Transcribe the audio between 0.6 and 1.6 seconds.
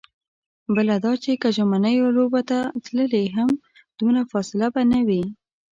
بله دا چې که